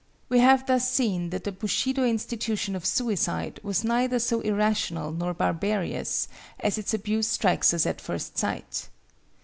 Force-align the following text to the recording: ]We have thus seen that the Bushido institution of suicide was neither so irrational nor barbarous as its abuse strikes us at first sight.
]We 0.29 0.39
have 0.39 0.65
thus 0.65 0.89
seen 0.91 1.29
that 1.29 1.43
the 1.43 1.51
Bushido 1.51 2.03
institution 2.03 2.75
of 2.75 2.87
suicide 2.87 3.59
was 3.61 3.83
neither 3.83 4.17
so 4.17 4.39
irrational 4.41 5.11
nor 5.11 5.35
barbarous 5.35 6.27
as 6.59 6.79
its 6.79 6.91
abuse 6.95 7.27
strikes 7.27 7.71
us 7.71 7.85
at 7.85 8.01
first 8.01 8.35
sight. 8.35 8.89